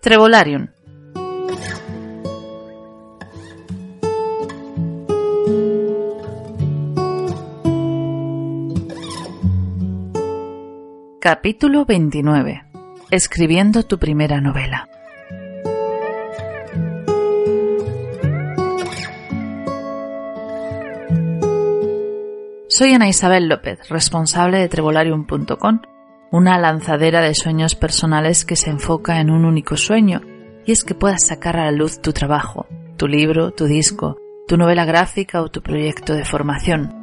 Trevolarium. 0.00 0.68
Capítulo 11.20 11.84
29. 11.84 12.64
Escribiendo 13.10 13.82
tu 13.82 13.98
primera 13.98 14.40
novela. 14.40 14.88
Soy 22.68 22.94
Ana 22.94 23.10
Isabel 23.10 23.48
López, 23.48 23.86
responsable 23.90 24.60
de 24.60 24.68
Trevolarium.com, 24.70 25.82
una 26.32 26.58
lanzadera 26.58 27.20
de 27.20 27.34
sueños 27.34 27.74
personales 27.74 28.44
que 28.44 28.56
se 28.56 28.70
enfoca 28.70 29.20
en 29.20 29.30
un 29.30 29.44
único 29.44 29.76
sueño, 29.76 30.20
y 30.64 30.72
es 30.72 30.84
que 30.84 30.94
puedas 30.94 31.26
sacar 31.26 31.56
a 31.56 31.64
la 31.64 31.72
luz 31.72 32.00
tu 32.00 32.12
trabajo, 32.12 32.66
tu 32.96 33.08
libro, 33.08 33.50
tu 33.50 33.66
disco, 33.66 34.16
tu 34.46 34.56
novela 34.56 34.84
gráfica 34.84 35.42
o 35.42 35.48
tu 35.48 35.62
proyecto 35.62 36.14
de 36.14 36.24
formación. 36.24 36.94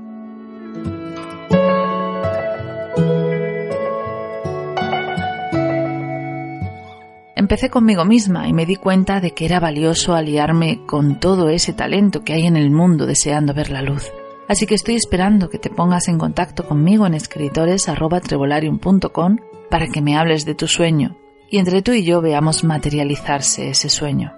Empecé 7.36 7.70
conmigo 7.70 8.04
misma 8.04 8.48
y 8.48 8.54
me 8.54 8.66
di 8.66 8.76
cuenta 8.76 9.22
de 9.22 9.32
que 9.32 9.46
era 9.46 9.60
valioso 9.60 10.16
aliarme 10.16 10.86
con 10.86 11.20
todo 11.20 11.50
ese 11.50 11.72
talento 11.72 12.24
que 12.24 12.34
hay 12.34 12.46
en 12.46 12.58
el 12.58 12.72
mundo 12.72 13.06
deseando 13.06 13.54
ver 13.54 13.70
la 13.70 13.82
luz. 13.82 14.12
Así 14.48 14.66
que 14.66 14.76
estoy 14.76 14.96
esperando 14.96 15.50
que 15.50 15.60
te 15.60 15.70
pongas 15.70 16.08
en 16.08 16.18
contacto 16.18 16.66
conmigo 16.66 17.06
en 17.06 17.14
escritores.trevolarium.com 17.14 19.38
para 19.70 19.88
que 19.88 20.02
me 20.02 20.18
hables 20.18 20.46
de 20.46 20.56
tu 20.56 20.68
sueño 20.68 21.18
y 21.50 21.60
entre 21.60 21.82
tú 21.82 21.94
y 21.94 22.04
yo 22.04 22.22
veamos 22.22 22.64
materializarse 22.64 23.70
ese 23.70 23.90
sueño. 23.90 24.34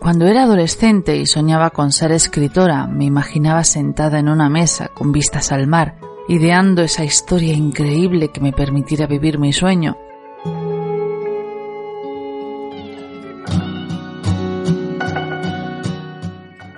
Cuando 0.00 0.26
era 0.26 0.44
adolescente 0.44 1.16
y 1.16 1.26
soñaba 1.26 1.70
con 1.70 1.92
ser 1.92 2.12
escritora, 2.12 2.86
me 2.86 3.04
imaginaba 3.04 3.62
sentada 3.62 4.18
en 4.18 4.30
una 4.30 4.48
mesa 4.48 4.88
con 4.88 5.12
vistas 5.12 5.52
al 5.52 5.66
mar, 5.66 5.96
ideando 6.28 6.80
esa 6.82 7.04
historia 7.04 7.52
increíble 7.52 8.28
que 8.28 8.40
me 8.40 8.52
permitiera 8.52 9.06
vivir 9.06 9.38
mi 9.38 9.52
sueño 9.52 9.98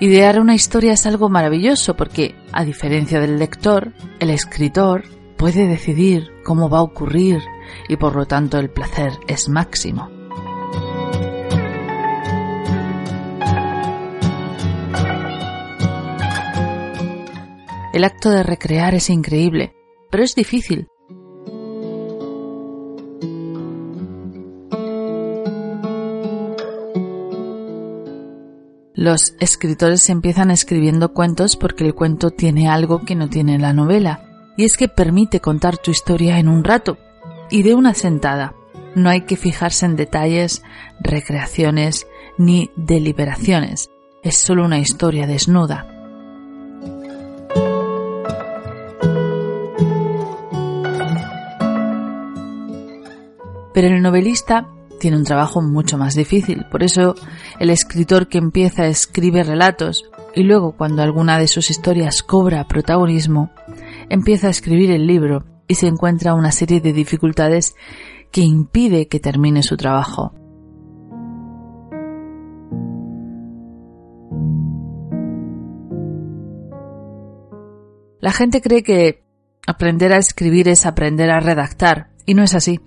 Idear 0.02 0.40
una 0.40 0.54
historia 0.54 0.94
es 0.94 1.04
algo 1.04 1.28
maravilloso 1.28 1.94
porque, 1.94 2.34
a 2.52 2.64
diferencia 2.64 3.20
del 3.20 3.38
lector, 3.38 3.92
el 4.18 4.30
escritor 4.30 5.04
puede 5.36 5.66
decidir 5.66 6.30
cómo 6.42 6.70
va 6.70 6.78
a 6.78 6.82
ocurrir 6.82 7.42
y 7.86 7.96
por 7.96 8.16
lo 8.16 8.24
tanto 8.24 8.58
el 8.58 8.70
placer 8.70 9.12
es 9.28 9.50
máximo. 9.50 10.08
El 17.92 18.04
acto 18.04 18.30
de 18.30 18.42
recrear 18.42 18.94
es 18.94 19.10
increíble, 19.10 19.74
pero 20.10 20.24
es 20.24 20.34
difícil 20.34 20.88
Los 29.00 29.34
escritores 29.40 30.10
empiezan 30.10 30.50
escribiendo 30.50 31.14
cuentos 31.14 31.56
porque 31.56 31.86
el 31.86 31.94
cuento 31.94 32.32
tiene 32.32 32.68
algo 32.68 33.02
que 33.02 33.14
no 33.14 33.30
tiene 33.30 33.58
la 33.58 33.72
novela, 33.72 34.26
y 34.58 34.64
es 34.66 34.76
que 34.76 34.88
permite 34.88 35.40
contar 35.40 35.78
tu 35.78 35.90
historia 35.90 36.38
en 36.38 36.48
un 36.48 36.64
rato 36.64 36.98
y 37.48 37.62
de 37.62 37.72
una 37.72 37.94
sentada. 37.94 38.52
No 38.94 39.08
hay 39.08 39.22
que 39.22 39.38
fijarse 39.38 39.86
en 39.86 39.96
detalles, 39.96 40.62
recreaciones 41.00 42.06
ni 42.36 42.72
deliberaciones. 42.76 43.88
Es 44.22 44.36
solo 44.36 44.66
una 44.66 44.80
historia 44.80 45.26
desnuda. 45.26 45.86
Pero 53.72 53.96
el 53.96 54.02
novelista 54.02 54.68
tiene 55.00 55.16
un 55.16 55.24
trabajo 55.24 55.60
mucho 55.60 55.98
más 55.98 56.14
difícil. 56.14 56.64
Por 56.70 56.84
eso 56.84 57.16
el 57.58 57.70
escritor 57.70 58.28
que 58.28 58.38
empieza 58.38 58.86
escribe 58.86 59.42
relatos 59.42 60.04
y 60.34 60.44
luego 60.44 60.76
cuando 60.76 61.02
alguna 61.02 61.38
de 61.38 61.48
sus 61.48 61.70
historias 61.70 62.22
cobra 62.22 62.68
protagonismo, 62.68 63.50
empieza 64.08 64.46
a 64.46 64.50
escribir 64.50 64.92
el 64.92 65.08
libro 65.08 65.44
y 65.66 65.74
se 65.74 65.88
encuentra 65.88 66.34
una 66.34 66.52
serie 66.52 66.80
de 66.80 66.92
dificultades 66.92 67.74
que 68.30 68.42
impide 68.42 69.08
que 69.08 69.18
termine 69.18 69.64
su 69.64 69.76
trabajo. 69.76 70.32
La 78.20 78.32
gente 78.32 78.60
cree 78.60 78.82
que 78.82 79.24
aprender 79.66 80.12
a 80.12 80.18
escribir 80.18 80.68
es 80.68 80.84
aprender 80.84 81.30
a 81.30 81.40
redactar, 81.40 82.10
y 82.26 82.34
no 82.34 82.42
es 82.42 82.54
así. 82.54 82.80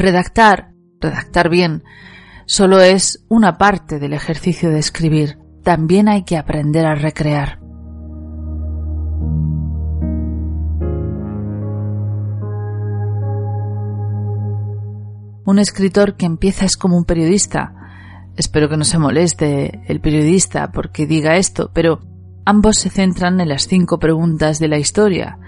Redactar, 0.00 0.72
redactar 0.98 1.50
bien, 1.50 1.84
solo 2.46 2.80
es 2.80 3.22
una 3.28 3.58
parte 3.58 3.98
del 3.98 4.14
ejercicio 4.14 4.70
de 4.70 4.78
escribir. 4.78 5.36
También 5.62 6.08
hay 6.08 6.24
que 6.24 6.38
aprender 6.38 6.86
a 6.86 6.94
recrear. 6.94 7.60
Un 15.44 15.58
escritor 15.58 16.16
que 16.16 16.24
empieza 16.24 16.64
es 16.64 16.78
como 16.78 16.96
un 16.96 17.04
periodista. 17.04 17.74
Espero 18.38 18.70
que 18.70 18.78
no 18.78 18.84
se 18.84 18.98
moleste 18.98 19.82
el 19.86 20.00
periodista 20.00 20.72
porque 20.72 21.06
diga 21.06 21.36
esto, 21.36 21.72
pero 21.74 22.00
ambos 22.46 22.78
se 22.78 22.88
centran 22.88 23.38
en 23.38 23.50
las 23.50 23.68
cinco 23.68 23.98
preguntas 23.98 24.60
de 24.60 24.68
la 24.68 24.78
historia. 24.78 25.38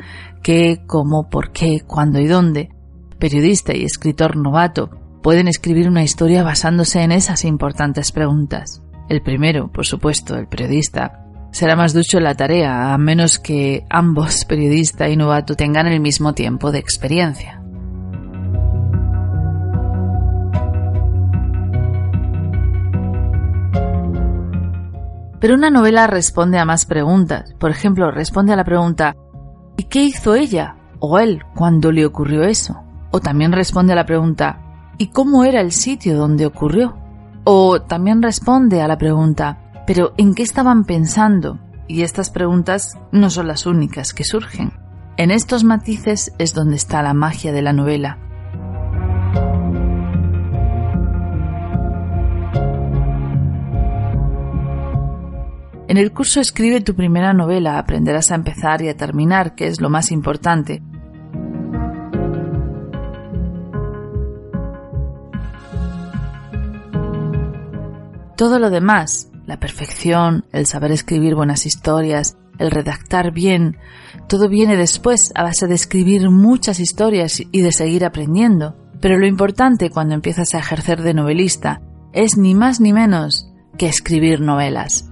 ¿Qué, 0.42 0.84
cómo, 0.86 1.30
por 1.30 1.52
qué, 1.52 1.80
cuándo 1.86 2.20
y 2.20 2.26
dónde? 2.26 2.69
Periodista 3.22 3.72
y 3.72 3.84
escritor 3.84 4.37
novato 4.37 4.91
pueden 5.22 5.47
escribir 5.47 5.87
una 5.87 6.03
historia 6.03 6.43
basándose 6.43 7.03
en 7.03 7.12
esas 7.12 7.44
importantes 7.44 8.10
preguntas. 8.10 8.83
El 9.09 9.22
primero, 9.22 9.71
por 9.71 9.87
supuesto, 9.87 10.34
el 10.37 10.49
periodista, 10.49 11.25
será 11.53 11.77
más 11.77 11.94
ducho 11.94 12.19
en 12.19 12.25
la 12.25 12.34
tarea, 12.34 12.93
a 12.93 12.99
menos 12.99 13.38
que 13.38 13.84
ambos, 13.88 14.44
periodista 14.44 15.09
y 15.09 15.16
novato, 15.16 15.55
tengan 15.55 15.87
el 15.87 16.00
mismo 16.00 16.32
tiempo 16.32 16.72
de 16.72 16.81
experiencia. 16.81 17.62
Pero 25.38 25.55
una 25.55 25.71
novela 25.71 26.09
responde 26.09 26.59
a 26.59 26.65
más 26.65 26.87
preguntas. 26.87 27.55
Por 27.61 27.71
ejemplo, 27.71 28.11
responde 28.11 28.53
a 28.53 28.56
la 28.56 28.65
pregunta 28.65 29.15
¿y 29.77 29.84
qué 29.84 30.03
hizo 30.03 30.34
ella 30.34 30.75
o 30.99 31.21
él 31.21 31.44
cuando 31.55 31.93
le 31.93 32.05
ocurrió 32.05 32.43
eso? 32.43 32.82
O 33.12 33.21
también 33.21 33.53
responde 33.53 33.93
a 33.93 33.97
la 33.97 34.06
pregunta 34.06 34.59
¿y 34.99 35.09
cómo 35.09 35.45
era 35.45 35.61
el 35.61 35.71
sitio 35.71 36.17
donde 36.17 36.47
ocurrió? 36.47 36.97
O 37.44 37.82
también 37.82 38.23
responde 38.23 38.81
a 38.81 38.88
la 38.88 38.99
pregunta 38.99 39.59
¿pero 39.87 40.14
en 40.17 40.35
qué 40.35 40.43
estaban 40.43 40.85
pensando? 40.85 41.59
Y 41.87 42.03
estas 42.03 42.31
preguntas 42.31 42.99
no 43.12 43.29
son 43.29 43.49
las 43.49 43.67
únicas 43.67 44.14
que 44.14 44.25
surgen. 44.25 44.73
En 45.19 45.31
estos 45.31 45.62
matices 45.62 46.32
es 46.38 46.55
donde 46.55 46.76
está 46.76 47.03
la 47.03 47.12
magia 47.12 47.53
de 47.53 47.61
la 47.61 47.75
novela. 47.75 48.19
En 55.88 55.99
el 55.99 56.12
curso 56.12 56.41
Escribe 56.41 56.81
tu 56.81 56.94
primera 56.94 57.35
novela 57.35 57.79
aprenderás 57.79 58.31
a 58.31 58.37
empezar 58.37 58.81
y 58.81 58.88
a 58.88 58.97
terminar, 58.97 59.55
que 59.55 59.67
es 59.67 59.82
lo 59.82 59.91
más 59.91 60.11
importante, 60.11 60.82
Todo 68.37 68.58
lo 68.58 68.70
demás, 68.70 69.31
la 69.46 69.58
perfección, 69.58 70.44
el 70.52 70.67
saber 70.67 70.90
escribir 70.90 71.34
buenas 71.34 71.67
historias, 71.67 72.38
el 72.58 72.70
redactar 72.70 73.31
bien, 73.32 73.76
todo 74.26 74.49
viene 74.49 74.76
después 74.76 75.32
a 75.34 75.43
base 75.43 75.67
de 75.67 75.75
escribir 75.75 76.31
muchas 76.31 76.81
historias 76.81 77.43
y 77.50 77.61
de 77.61 77.73
seguir 77.73 78.05
aprendiendo. 78.05 78.76
Pero 79.00 79.19
lo 79.19 79.26
importante 79.26 79.90
cuando 79.90 80.14
empiezas 80.14 80.55
a 80.55 80.58
ejercer 80.58 81.02
de 81.02 81.12
novelista 81.12 81.82
es 82.12 82.38
ni 82.38 82.55
más 82.55 82.81
ni 82.81 82.93
menos 82.93 83.50
que 83.76 83.87
escribir 83.87 84.40
novelas. 84.40 85.08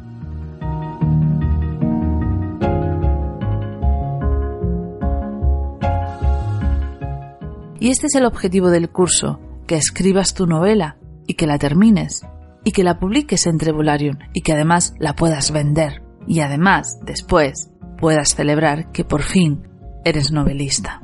Y 7.80 7.88
este 7.88 8.06
es 8.06 8.14
el 8.14 8.26
objetivo 8.26 8.70
del 8.70 8.90
curso, 8.90 9.40
que 9.66 9.76
escribas 9.76 10.34
tu 10.34 10.46
novela 10.46 10.96
y 11.26 11.34
que 11.34 11.46
la 11.46 11.58
termines 11.58 12.22
y 12.64 12.72
que 12.72 12.84
la 12.84 12.98
publiques 12.98 13.46
en 13.46 13.58
Trevolarium 13.58 14.18
y 14.32 14.42
que 14.42 14.52
además 14.52 14.94
la 14.98 15.14
puedas 15.14 15.52
vender. 15.52 16.02
Y 16.26 16.40
además 16.40 16.98
después 17.02 17.70
puedas 17.98 18.34
celebrar 18.34 18.90
que 18.92 19.04
por 19.04 19.22
fin 19.22 19.68
eres 20.04 20.32
novelista. 20.32 21.00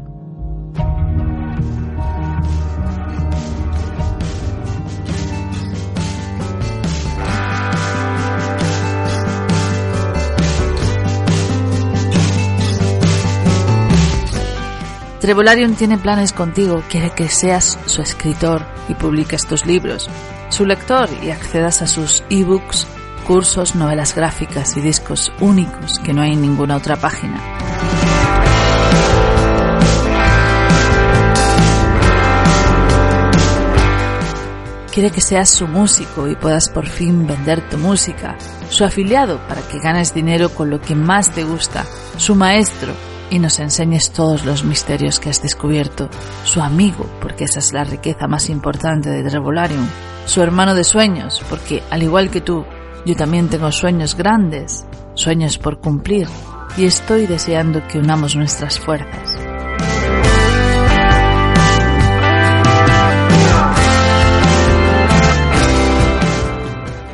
Trevolarium 15.27 15.75
tiene 15.75 15.99
planes 15.99 16.33
contigo, 16.33 16.85
quiere 16.89 17.11
que 17.11 17.29
seas 17.29 17.81
su 17.87 18.01
escritor 18.01 18.65
y 18.89 18.95
publiques 18.95 19.45
tus 19.45 19.67
libros, 19.67 20.09
su 20.49 20.65
lector 20.65 21.09
y 21.23 21.31
accedas 21.31 21.83
a 21.83 21.87
sus 21.87 22.23
ebooks, 22.31 22.87
cursos, 23.27 23.75
novelas 23.75 24.15
gráficas 24.15 24.77
y 24.77 24.81
discos 24.81 25.33
únicos 25.41 25.99
que 25.99 26.13
no 26.13 26.23
hay 26.23 26.33
en 26.33 26.43
ninguna 26.43 26.77
otra 26.77 26.97
página. 26.97 27.41
Quiere 34.93 35.11
que 35.11 35.21
seas 35.21 35.51
su 35.51 35.69
músico 35.69 36.27
y 36.27 36.37
puedas 36.37 36.71
por 36.71 36.87
fin 36.87 37.27
vender 37.27 37.69
tu 37.69 37.77
música, 37.77 38.35
su 38.71 38.83
afiliado 38.83 39.39
para 39.47 39.61
que 39.61 39.79
ganes 39.79 40.15
dinero 40.15 40.49
con 40.49 40.71
lo 40.71 40.81
que 40.81 40.95
más 40.95 41.33
te 41.33 41.45
gusta, 41.45 41.85
su 42.17 42.35
maestro 42.35 42.95
y 43.29 43.39
nos 43.39 43.59
enseñes 43.59 44.11
todos 44.13 44.47
los 44.47 44.65
misterios 44.65 45.21
que 45.21 45.29
has 45.29 45.43
descubierto, 45.43 46.09
su 46.45 46.63
amigo, 46.63 47.07
porque 47.21 47.45
esa 47.45 47.59
es 47.59 47.75
la 47.75 47.85
riqueza 47.85 48.27
más 48.27 48.49
importante 48.49 49.11
de 49.11 49.23
Trevolarium, 49.29 49.87
su 50.27 50.43
hermano 50.43 50.75
de 50.75 50.85
sueños, 50.85 51.43
porque 51.49 51.83
al 51.91 52.03
igual 52.03 52.31
que 52.31 52.41
tú, 52.41 52.67
yo 53.07 53.17
también 53.17 53.49
tengo 53.49 53.73
sueños 53.73 54.17
grandes, 54.17 54.87
sueños 55.15 55.57
por 55.57 55.81
cumplir, 55.81 56.29
y 56.77 56.85
estoy 56.85 57.27
deseando 57.27 57.87
que 57.89 57.99
unamos 57.99 58.37
nuestras 58.37 58.79
fuerzas. 58.79 59.39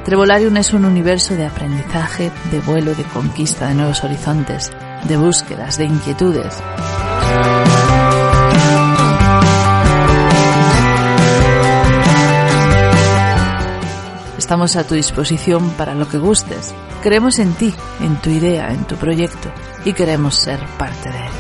Trevolarium 0.05 0.57
es 0.57 0.73
un 0.73 0.85
universo 0.85 1.35
de 1.37 1.47
aprendizaje, 1.47 2.31
de 2.51 2.61
vuelo, 2.61 2.95
de 2.95 3.05
conquista 3.05 3.69
de 3.69 3.75
nuevos 3.75 4.03
horizontes, 4.05 4.73
de 5.09 5.17
búsquedas, 5.17 5.79
de 5.79 5.85
inquietudes. 5.85 6.63
Estamos 14.53 14.77
a 14.77 14.87
tu 14.87 14.95
disposición 14.95 15.71
para 15.79 15.95
lo 15.95 16.07
que 16.07 16.19
gustes. 16.19 16.75
Creemos 17.03 17.39
en 17.39 17.55
ti, 17.55 17.73
en 18.03 18.21
tu 18.21 18.29
idea, 18.29 18.71
en 18.71 18.85
tu 18.85 18.97
proyecto 18.97 19.51
y 19.83 19.95
queremos 19.95 20.35
ser 20.35 20.61
parte 20.77 21.09
de 21.09 21.17
él. 21.17 21.33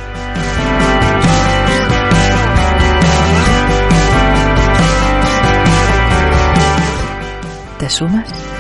¿Te 7.79 7.91
sumas? 7.91 8.52